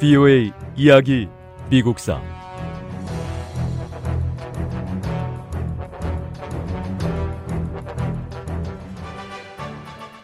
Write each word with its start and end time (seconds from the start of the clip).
VOA 0.00 0.52
이야기 0.76 1.28
미국사 1.68 2.22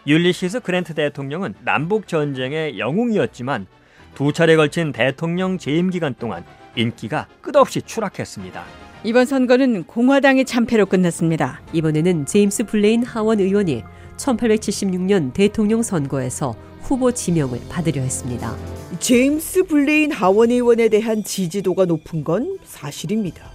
율리시스 0.07 0.61
그랜트 0.61 0.95
대통령은 0.95 1.55
남북 1.65 2.07
전쟁의 2.07 2.79
영웅이었지만 2.79 3.67
두 4.15 4.33
차례 4.33 4.55
걸친 4.55 4.93
대통령 4.93 5.59
재임 5.59 5.91
기간 5.91 6.15
동안 6.15 6.45
인기가 6.77 7.27
끝없이 7.41 7.83
추락했습니다. 7.83 8.63
이번 9.03 9.27
선거는 9.27 9.85
공화당의 9.85 10.45
참패로 10.45 10.87
끝났습니다. 10.87 11.61
이번에는 11.73 12.27
제임스 12.27 12.65
블레인 12.67 13.03
하원 13.03 13.41
의원이 13.41 13.83
1876년 14.17 15.33
대통령 15.33 15.83
선거에서 15.83 16.55
후보 16.83 17.13
지명을 17.13 17.61
받으려 17.69 18.03
했습니다. 18.03 18.57
제임스 19.01 19.65
블레인 19.65 20.13
하원 20.13 20.51
의원에 20.51 20.89
대한 20.89 21.25
지지도가 21.25 21.87
높은 21.87 22.23
건 22.25 22.59
사실입니다. 22.65 23.51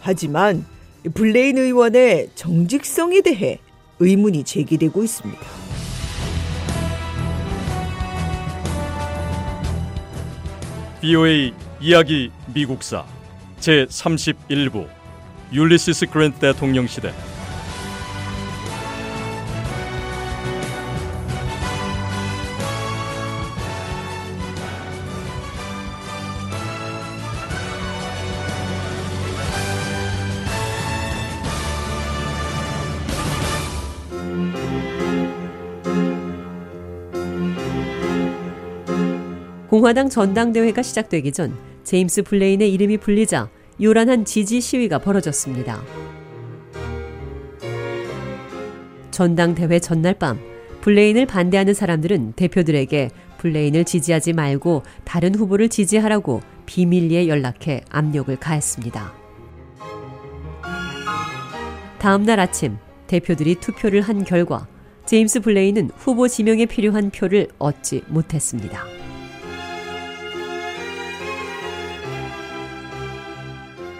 하지만 0.00 0.64
블레인 1.14 1.58
의원의 1.58 2.30
정직성에 2.34 3.20
대해 3.20 3.58
의문이 3.98 4.44
제기되고 4.44 5.02
있습니다. 5.02 5.40
VOA 11.00 11.52
이야기 11.80 12.30
미국사 12.54 13.04
제 13.58 13.86
31부 13.86 14.86
율리시스 15.52 16.06
그랜트 16.06 16.38
대통령 16.38 16.86
시대 16.86 17.12
공화당 39.72 40.10
전당대회가 40.10 40.82
시작되기 40.82 41.32
전 41.32 41.56
제임스 41.82 42.24
블레인의 42.24 42.70
이름이 42.74 42.98
불리자 42.98 43.48
요란한 43.80 44.26
지지 44.26 44.60
시위가 44.60 44.98
벌어졌습니다. 44.98 45.82
전당대회 49.10 49.78
전날 49.78 50.12
밤 50.12 50.38
블레인을 50.82 51.24
반대하는 51.24 51.72
사람들은 51.72 52.34
대표들에게 52.34 53.08
블레인을 53.38 53.86
지지하지 53.86 54.34
말고 54.34 54.82
다른 55.04 55.34
후보를 55.34 55.70
지지하라고 55.70 56.42
비밀리에 56.66 57.28
연락해 57.28 57.80
압력을 57.88 58.36
가했습니다. 58.36 59.14
다음 61.98 62.24
날 62.24 62.40
아침 62.40 62.76
대표들이 63.06 63.54
투표를 63.54 64.02
한 64.02 64.24
결과 64.24 64.68
제임스 65.06 65.40
블레인은 65.40 65.92
후보 65.96 66.28
지명에 66.28 66.66
필요한 66.66 67.08
표를 67.08 67.48
얻지 67.58 68.02
못했습니다. 68.08 69.01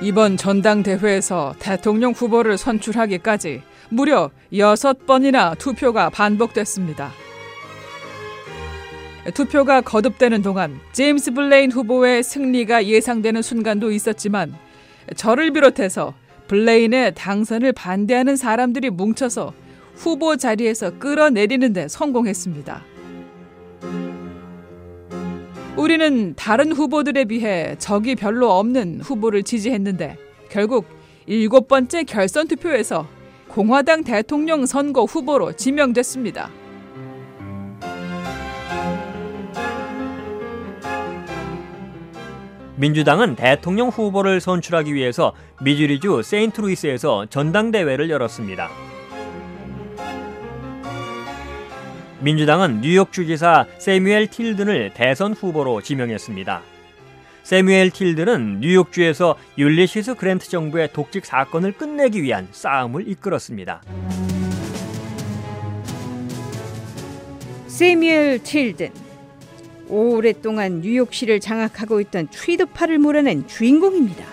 이번 0.02 0.36
전당대회에서 0.36 1.54
대통령 1.60 2.12
후보를 2.12 2.58
선출하기까지 2.58 3.62
무려 3.88 4.30
6번이나 4.52 5.56
투표가 5.56 6.10
반복됐습니다. 6.10 7.12
투표가 9.32 9.82
거듭되는 9.82 10.42
동안 10.42 10.80
제임스 10.90 11.34
블레인 11.34 11.70
후보의 11.70 12.24
승리가 12.24 12.86
예상되는 12.86 13.42
순간도 13.42 13.92
있었지만 13.92 14.54
저를 15.14 15.52
비롯해서 15.52 16.14
블레인의 16.48 17.14
당선을 17.14 17.72
반대하는 17.72 18.34
사람들이 18.34 18.90
뭉쳐서 18.90 19.54
후보 19.94 20.36
자리에서 20.36 20.98
끌어내리는 20.98 21.72
데 21.72 21.86
성공했습니다. 21.86 22.91
우리는 25.76 26.34
다른 26.36 26.70
후보들에 26.70 27.24
비해 27.24 27.76
적이 27.78 28.14
별로 28.14 28.52
없는 28.52 29.00
후보를 29.00 29.42
지지했는데 29.42 30.18
결국 30.50 30.86
일곱 31.26 31.66
번째 31.66 32.04
결선 32.04 32.46
투표에서 32.46 33.06
공화당 33.48 34.04
대통령 34.04 34.66
선거 34.66 35.04
후보로 35.04 35.52
지명됐습니다. 35.52 36.50
민주당은 42.76 43.36
대통령 43.36 43.88
후보를 43.88 44.40
선출하기 44.40 44.92
위해서 44.92 45.32
미주리주 45.62 46.22
세인트루이스에서 46.22 47.26
전당대회를 47.26 48.10
열었습니다. 48.10 48.91
민주당은 52.22 52.82
뉴욕 52.82 53.12
주지사 53.12 53.66
세뮤엘 53.78 54.28
틸든을 54.28 54.92
대선 54.94 55.32
후보로 55.32 55.82
지명했습니다. 55.82 56.62
세뮤엘 57.42 57.90
틸든은 57.90 58.60
뉴욕주에서 58.60 59.36
율리시스 59.58 60.14
그랜트 60.14 60.48
정부의 60.48 60.92
독직 60.92 61.26
사건을 61.26 61.72
끝내기 61.72 62.22
위한 62.22 62.46
싸움을 62.52 63.08
이끌었습니다. 63.08 63.82
세뮤엘 67.66 68.44
틸든 68.44 68.90
오랫동안 69.88 70.80
뉴욕시를 70.80 71.40
장악하고 71.40 72.00
있던 72.02 72.28
트위드파를 72.28 73.00
몰아낸 73.00 73.48
주인공입니다. 73.48 74.24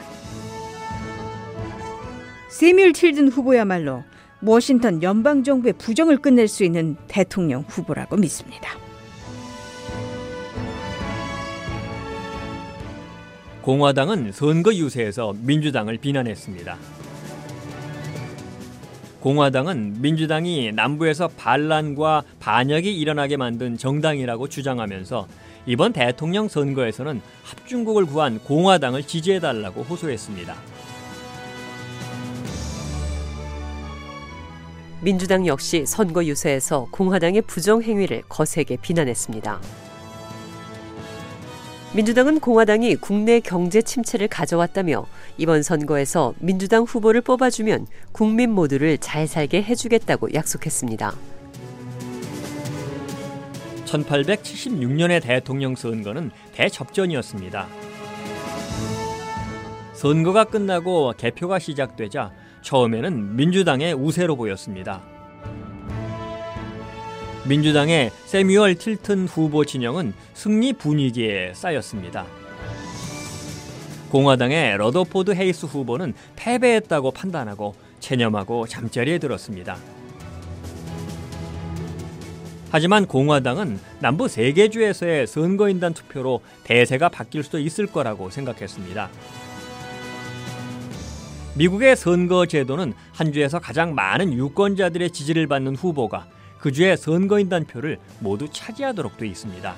세뮤엘 2.50 2.94
틸든 2.94 3.30
후보야말로 3.30 4.04
워싱턴 4.42 5.04
연방정부의 5.04 5.74
부정을 5.74 6.18
끝낼 6.18 6.48
수 6.48 6.64
있는 6.64 6.96
대통령 7.08 7.64
후보라고 7.68 8.16
믿습니다. 8.18 8.78
공화당은 13.62 14.32
선거 14.32 14.74
유세에서 14.74 15.36
민주당을 15.42 15.98
비난했습니다. 15.98 16.78
공화당은 19.20 20.02
민주당이 20.02 20.72
남부에서 20.72 21.28
반란과 21.28 22.24
반역이 22.40 22.98
일어나게 22.98 23.36
만든 23.36 23.78
정당이라고 23.78 24.48
주장하면서 24.48 25.28
이번 25.66 25.92
대통령 25.92 26.48
선거에서는 26.48 27.22
합중국을 27.44 28.06
구한 28.06 28.40
공화당을 28.40 29.04
지지해달라고 29.04 29.84
호소했습니다. 29.84 30.56
민주당 35.02 35.48
역시 35.48 35.86
선거 35.86 36.26
유세에서 36.26 36.88
공화당의 36.92 37.44
부정 37.44 37.82
행위를 37.82 38.22
거세게 38.28 38.78
비난했습니다. 38.82 39.60
민주당은 41.94 42.40
공화당이 42.40 42.98
국내 42.98 43.40
경제 43.40 43.82
침체를 43.82 44.28
가져왔다며 44.28 45.06
이번 45.38 45.64
선거에서 45.64 46.34
민주당 46.40 46.84
후보를 46.84 47.22
뽑아주면 47.22 47.88
국민 48.12 48.52
모두를 48.52 48.98
잘 48.98 49.26
살게 49.26 49.64
해주겠다고 49.64 50.34
약속했습니다. 50.34 51.16
1876년의 53.86 55.24
대통령 55.24 55.76
선거는 55.76 56.30
대접전이었습니다. 56.54 57.68
선거가 59.94 60.44
끝나고 60.44 61.14
개표가 61.18 61.58
시작되자 61.58 62.32
처음에는 62.62 63.36
민주당의 63.36 63.94
우세로 63.94 64.36
보였습니다. 64.36 65.02
민주당의 67.48 68.12
세뮤얼 68.26 68.76
틸튼 68.76 69.28
후보 69.28 69.66
진영은 69.66 70.14
승리 70.34 70.74
분위기에 70.74 71.54
쌓였습니다. 71.54 72.26
공화당의 74.12 74.78
러더포드 74.78 75.32
헤이스 75.36 75.68
후보는 75.68 76.14
패배했다고 76.36 77.12
판단하고 77.12 77.76
체념하고 78.00 78.68
잠자리에 78.68 79.20
들었습니다. 79.20 79.78
하지만 82.72 83.08
공화당은 83.08 83.80
남부 84.00 84.28
세 84.28 84.52
개 84.54 84.70
주에서의 84.70 85.26
선거인단 85.26 85.94
투표로 85.94 86.42
대세가 86.64 87.10
바뀔 87.10 87.44
수도 87.44 87.58
있을 87.58 87.88
거라고 87.88 88.30
생각했습니다. 88.30 89.10
미국의 91.56 91.96
선거 91.96 92.46
제도는 92.46 92.94
한 93.12 93.34
주에서 93.34 93.60
가장 93.60 93.96
많은 93.96 94.34
유권자들의 94.34 95.12
지지를 95.12 95.48
받는 95.48 95.76
후보가 95.76 96.28
그 96.60 96.72
주의 96.72 96.96
선거인단 96.96 97.66
표를 97.66 97.98
모두 98.20 98.48
차지하도록 98.52 99.18
돼 99.18 99.28
있습니다. 99.28 99.76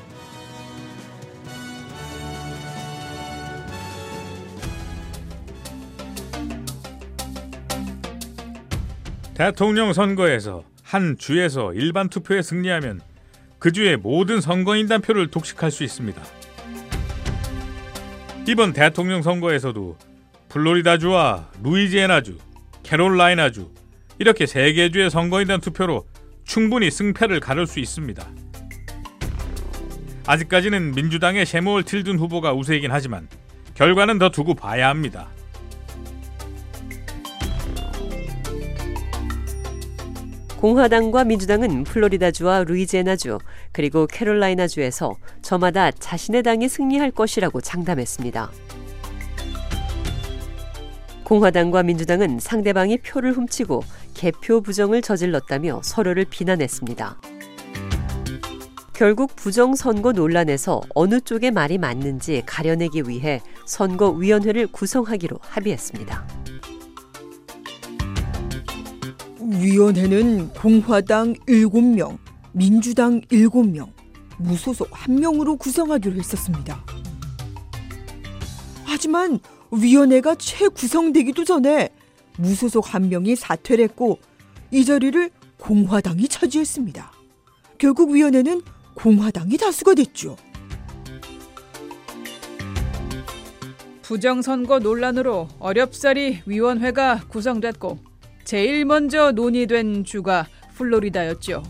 대통령 9.34 9.94
선거에서 9.94 10.64
한 10.84 11.18
주에서 11.18 11.74
일반 11.74 12.10
투표에 12.10 12.42
승리하면 12.42 13.02
그 13.58 13.72
주의 13.72 13.96
모든 13.96 14.42
선거인단 14.42 15.02
표를 15.02 15.32
독식할 15.32 15.72
수 15.72 15.84
있습니다. 15.84 16.22
이번 18.48 18.74
대통령 18.74 19.22
선거에서도 19.22 19.98
플로리다주와 20.52 21.48
루이지애나주, 21.64 22.38
캐롤라이나주 22.84 23.70
이렇게 24.20 24.46
세 24.46 24.74
개 24.74 24.92
주의 24.92 25.10
선거인단 25.10 25.62
투표로 25.62 26.06
충분히 26.44 26.92
승패를 26.92 27.40
가를 27.40 27.66
수 27.66 27.80
있습니다. 27.80 28.28
아직까지는 30.28 30.92
민주당의 30.94 31.46
셰모얼 31.46 31.84
틸든 31.84 32.20
후보가 32.20 32.54
우세이긴 32.54 32.92
하지만 32.92 33.30
결과는 33.76 34.20
더 34.20 34.30
두고 34.30 34.54
봐야 34.54 34.90
합니다. 34.90 35.30
공화당과 40.58 41.24
민주당은 41.24 41.86
플로리다주와 41.86 42.66
루이지애나주 42.66 43.40
그리고 43.72 44.06
캐롤라이나주에서 44.06 45.16
저마다 45.42 45.92
자신의 45.92 46.44
당이 46.44 46.68
승리할 46.68 47.12
것이라고 47.12 47.62
장담했습니다. 47.62 48.52
공화당과 51.32 51.84
민주당은 51.84 52.40
상대방이 52.42 52.98
표를 52.98 53.32
훔치고 53.32 53.86
개표 54.14 54.60
부정을 54.60 55.02
저질렀다며 55.02 55.80
서로를 55.82 56.26
비난했습니다. 56.26 57.22
결국 58.92 59.34
부정선거 59.38 60.12
논란에서 60.12 60.82
어느 60.94 61.22
쪽의 61.22 61.52
말이 61.52 61.78
맞는지 61.78 62.44
가려내기 62.46 63.04
위해 63.08 63.40
선거위원회를 63.66 64.68
구성하기로 64.68 65.38
합의했습니다. 65.40 66.28
위원회는 69.40 70.50
공화당 70.50 71.36
7명, 71.48 72.18
민주당 72.52 73.22
7명, 73.22 73.88
무소속 74.38 74.90
1명으로 74.90 75.58
구성하기로 75.58 76.18
했었습니다. 76.18 76.84
하지만 78.84 79.40
위원회가 79.72 80.36
채구성되기도 80.36 81.46
전에 81.46 81.90
무소속 82.38 82.86
1명이 82.86 83.36
사퇴를 83.36 83.86
했고 83.86 84.20
이 84.72 84.86
자리를 84.86 85.30
공화당이 85.58 86.28
차지했습니다. 86.28 87.12
결국 87.78 88.12
위원회는 88.12 88.62
공화당이 88.96 89.58
다수가 89.58 89.96
됐죠. 89.96 90.36
부정선거 94.02 94.80
논란으로 94.80 95.48
어렵사리 95.60 96.42
위원회가 96.46 97.22
구성됐고 97.30 98.00
제일 98.44 98.84
먼저 98.84 99.32
논의된 99.32 100.04
주가 100.04 100.48
플로리다였죠. 100.76 101.64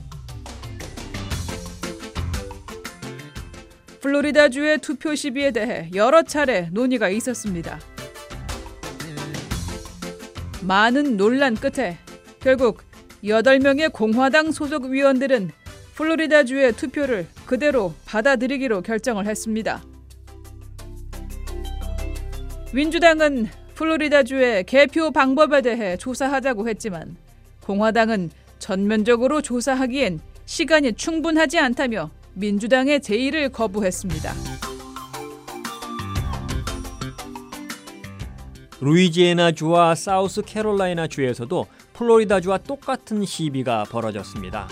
플로리다주의 4.02 4.80
투표 4.80 5.14
시비에 5.14 5.52
대해 5.52 5.92
여러 5.94 6.24
차례 6.24 6.70
논의가 6.72 7.10
있었습니다. 7.10 7.80
많은 10.62 11.18
논란 11.18 11.56
끝에 11.56 11.98
결국 12.40 12.84
8명의 13.24 13.92
공화당 13.92 14.52
소속 14.52 14.86
위원들은 14.86 15.52
플로리다주의 15.96 16.74
투표를 16.74 17.28
그대로 17.46 17.94
받아들이기로 18.06 18.82
결정을 18.82 19.28
했습니다. 19.28 19.84
민주당은 22.74 23.48
플로리다주의 23.76 24.64
개표 24.64 25.12
방법에 25.12 25.62
대해 25.62 25.98
조사하자고 25.98 26.70
했지만 26.70 27.16
공화당은 27.64 28.32
전면적으로 28.60 29.42
조사하기엔 29.42 30.20
시간이 30.46 30.94
충분하지 30.94 31.60
않다며 31.60 32.12
민주당의 32.34 33.02
제의를 33.02 33.50
거부했습니다. 33.50 34.71
루이지애나주와 38.82 39.94
사우스 39.96 40.42
캐롤라이나주에서도 40.42 41.68
플로리다주와 41.94 42.58
똑같은 42.60 43.24
시비가 43.26 43.84
벌어졌습니다. 43.84 44.68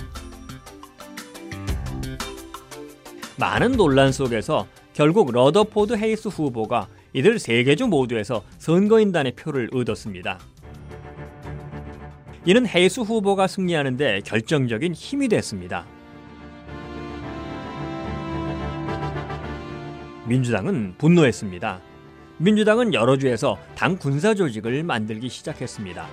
많은 3.38 3.74
논란 3.74 4.12
속에서 4.12 4.68
결국 4.94 5.32
러더포드 5.32 5.96
헤이스 5.96 6.28
후보가 6.30 6.88
이들 7.14 7.40
세 7.40 7.64
개 7.64 7.76
주 7.76 7.88
모두에서 7.88 8.44
선거인단의 8.58 9.34
표를 9.36 9.70
얻었습니다. 9.74 10.40
이는 12.46 12.68
헤이스 12.68 13.02
후보가 13.02 13.48
승리하는데 13.48 14.22
결정적인 14.26 14.94
힘이 14.94 15.28
됐습니다. 15.28 15.86
민주당은 20.26 20.96
분노했습니다. 20.98 21.89
민주당은 22.42 22.94
여러 22.94 23.18
주에서 23.18 23.58
당 23.76 23.98
군사 23.98 24.34
조직을 24.34 24.84
만들기 24.84 25.28
시작했습니다. 25.28 26.08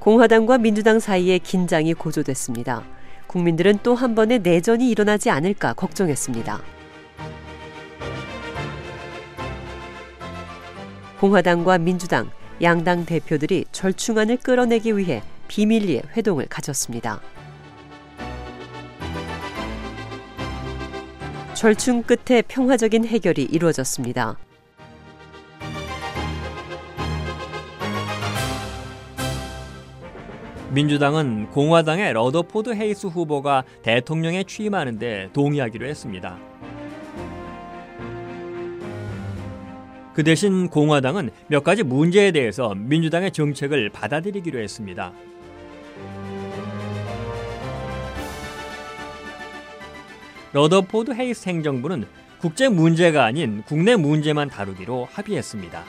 공화당과 0.00 0.58
민주당 0.58 0.98
사이에 0.98 1.38
긴장이 1.38 1.94
고조됐습니다. 1.94 2.82
국민들은 3.28 3.78
또 3.84 3.94
한 3.94 4.16
번의 4.16 4.40
내전이 4.40 4.90
일어나지 4.90 5.30
않을까 5.30 5.74
걱정했습니다. 5.74 6.60
공화당과 11.20 11.78
민주당, 11.78 12.30
양당 12.62 13.04
대표들이 13.06 13.66
절충안을 13.70 14.38
끌어내기 14.38 14.96
위해 14.96 15.22
비밀리에 15.46 16.02
회동을 16.16 16.46
가졌습니다. 16.46 17.20
절충 21.60 22.02
끝에 22.04 22.40
평화적인 22.40 23.04
해결이 23.04 23.42
이루어졌습니다. 23.42 24.38
민주당은 30.70 31.50
공화당의 31.50 32.14
러더포드 32.14 32.72
헤이스 32.72 33.08
후보가 33.08 33.64
대통령에 33.82 34.44
취임하는데 34.44 35.28
동의하기로 35.34 35.86
했습니다. 35.86 36.38
그 40.14 40.24
대신 40.24 40.70
공화당은 40.70 41.28
몇 41.48 41.62
가지 41.62 41.82
문제에 41.82 42.32
대해서 42.32 42.74
민주당의 42.74 43.32
정책을 43.32 43.90
받아들이기로 43.90 44.58
했습니다. 44.60 45.12
러더포드 50.52 51.12
헤이스 51.12 51.48
행정부는 51.48 52.06
국제 52.40 52.68
문제가 52.68 53.24
아닌 53.24 53.62
국내 53.66 53.94
문제만 53.94 54.48
다루기로 54.48 55.06
합의했습니다. 55.12 55.84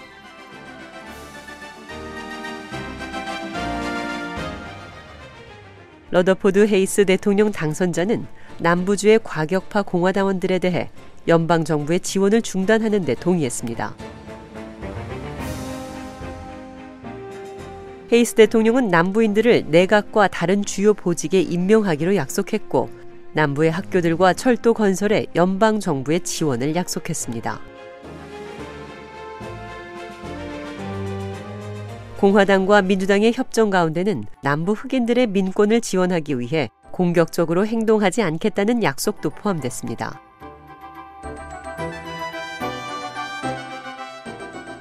러더포드 6.12 6.68
헤이스 6.68 7.06
대통령 7.06 7.51
당선자는 7.51 8.27
남부주의 8.60 9.20
과격파 9.24 9.82
공화당원들에 9.82 10.60
대해 10.60 10.91
연방 11.27 11.65
정부의 11.65 12.01
지원을 12.01 12.44
중단하는 12.44 13.03
데 13.03 13.15
동의했습니다. 13.15 13.96
헤이스 18.13 18.36
대통령은 18.36 18.89
남부인들을 18.89 19.65
내각과 19.70 20.27
다른 20.27 20.63
주요 20.63 20.94
보직에 20.94 21.41
임명하기로 21.41 22.15
약속했고 22.15 23.00
남부의 23.34 23.72
학교들과 23.72 24.34
철도 24.34 24.74
건설에 24.74 25.26
연방 25.36 25.80
정부의 25.80 26.22
지원을 26.22 26.76
약속했습니다. 26.76 27.60
공화당과 32.18 32.84
민주당의 32.84 33.34
협정 33.34 33.72
가운데는 33.72 34.26
남부 34.44 34.74
흑인들의 34.74 35.28
민권을 35.28 35.82
지원하기 35.82 36.40
위해 36.40 36.70
공격적으로 36.92 37.66
행동하지 37.66 38.22
않겠다는 38.22 38.84
약속도 38.84 39.32
포함됐습니다. 39.32 40.22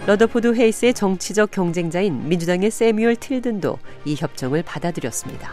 러더포드 0.06 0.54
헤이스의 0.54 0.92
정치적 0.92 1.50
경쟁자인 1.50 2.28
민주당의 2.28 2.70
세뮤얼 2.70 3.16
틸든도 3.16 3.78
이 4.04 4.16
협정을 4.16 4.62
받아들였습니다. 4.62 5.52